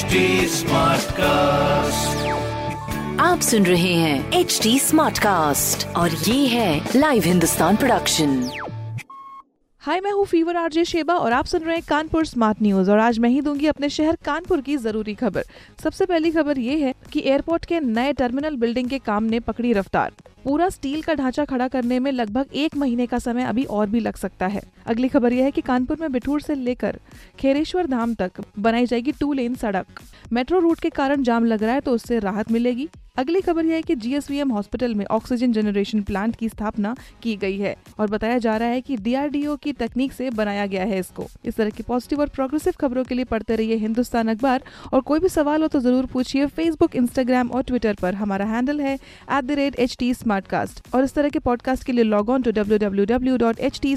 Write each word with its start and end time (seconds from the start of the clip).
HD 0.00 0.62
cast 1.12 2.28
आप 3.20 3.40
सुन 3.40 3.66
रहे 3.66 3.94
हैं 3.94 4.32
एच 4.32 4.60
डी 4.62 4.78
स्मार्ट 4.78 5.18
कास्ट 5.18 5.86
और 5.96 6.10
ये 6.10 6.46
है 6.46 6.88
लाइव 6.96 7.22
हिंदुस्तान 7.22 7.76
प्रोडक्शन 7.76 8.50
हाय 9.80 10.00
मैं 10.00 10.10
हूँ 10.10 10.26
फीवर 10.26 10.56
आरजे 10.56 10.84
शेबा 10.84 11.14
और 11.14 11.32
आप 11.32 11.44
सुन 11.44 11.60
रहे 11.60 11.76
हैं 11.76 11.84
कानपुर 11.88 12.26
स्मार्ट 12.26 12.62
न्यूज़ 12.62 12.90
और 12.90 12.98
आज 12.98 13.18
मैं 13.18 13.30
ही 13.30 13.40
दूँगी 13.40 13.66
अपने 13.66 13.88
शहर 13.88 14.16
कानपुर 14.24 14.60
की 14.60 14.76
ज़रूरी 14.76 15.14
खबर। 15.14 15.44
सबसे 15.84 16.06
पहली 16.06 16.30
खबर 16.30 16.58
ये 16.58 16.78
है 16.78 16.94
कि 17.12 17.22
एयरपोर्ट 17.26 17.64
के 17.64 17.80
नए 17.80 18.12
टर्मिनल 18.12 18.56
बिल्डिंग 18.56 18.88
के 18.88 18.98
काम 18.98 19.24
ने 19.24 19.40
पकड़ी 19.40 19.72
रफ्तार। 19.72 20.12
पूरा 20.44 20.68
स्टील 20.68 21.02
का 21.02 21.14
ढांचा 21.14 21.44
खड़ा 21.44 21.66
करने 21.68 21.98
में 21.98 22.10
लगभग 22.12 22.54
एक 22.54 22.76
महीने 22.76 23.06
का 23.06 23.18
समय 23.18 23.44
अभी 23.44 23.64
और 23.64 23.88
भी 23.90 24.00
लग 24.00 24.16
सकता 24.16 24.46
है। 24.46 24.62
अगली 24.86 25.08
खबर 25.08 25.32
यह 25.32 25.44
है 25.44 25.50
कि 25.50 25.60
कानपुर 25.60 25.96
में 26.00 26.12
बिठूर 26.12 26.40
से 26.40 26.54
लेकर 26.54 26.98
खेरेश्वर 27.38 27.86
धाम 27.86 28.14
तक 28.14 28.40
बनाई 28.58 28.86
जाएगी 28.86 29.12
टू 29.12 29.32
लेन 29.32 29.54
सड़क। 29.54 30.00
मेट्रो 30.32 30.58
रूट 30.58 30.80
के 30.80 30.90
कारण 30.90 31.22
जाम 31.22 31.44
लग 31.44 31.62
रहा 31.62 31.74
है 31.74 31.80
तो 31.80 31.92
उससे 31.92 32.18
राहत 32.18 32.50
मिलेगी। 32.52 32.88
अगली 33.20 33.40
खबर 33.40 33.64
यह 33.64 33.74
है 33.74 33.82
कि 33.82 33.94
जीएसवीएम 33.94 34.52
हॉस्पिटल 34.52 34.94
में 34.94 35.04
ऑक्सीजन 35.06 35.52
जनरेशन 35.52 36.02
प्लांट 36.02 36.36
की 36.36 36.48
स्थापना 36.48 36.94
की 37.22 37.36
गई 37.36 37.58
है 37.58 37.74
और 37.98 38.10
बताया 38.10 38.38
जा 38.38 38.56
रहा 38.56 38.68
है 38.68 38.80
कि 38.80 38.96
डीआरडीओ 38.96 39.56
की 39.56 39.72
तकनीक 39.72 40.12
से 40.12 40.30
बनाया 40.30 40.66
गया 40.66 40.84
है 40.84 40.98
इसको। 40.98 41.26
इस 41.44 41.56
तरह 41.56 41.70
की 41.70 41.82
पॉजिटिव 41.82 42.20
और 42.20 42.28
प्रोग्रेसिव 42.28 42.74
खबरों 42.80 43.04
के 43.04 43.14
लिए 43.14 43.24
पढ़ते 43.24 43.56
रहिए 43.56 43.76
हिंदुस्तान 43.76 44.28
अखबार 44.28 44.62
और 44.92 45.00
कोई 45.00 45.20
भी 45.20 45.28
सवाल 45.28 45.62
हो 45.62 45.68
तो 45.68 45.80
ज़रूर 45.80 46.06
पूछिए 46.06 46.46
फेसबुक 46.46 46.96
इंस्टाग्राम 46.96 47.50
और 47.50 47.62
ट्विटर 47.62 47.96
पर। 48.02 48.14
हमारा 48.14 48.44
हैंडल 48.44 48.80
है 48.80 48.94
एट 49.30 50.84
और 50.94 51.04
इस 51.04 51.14
तरह 51.14 51.28
के 51.28 51.38
पॉडकास्ट 51.38 51.84
के 51.84 51.92
लिए 51.92 52.04
log 52.04 52.30
on 52.30 52.42
to 52.42 52.50
W 52.50 52.78
W 52.78 53.04
W 53.06 53.36
dot 53.36 53.60
H 53.60 53.80
T 53.82 53.96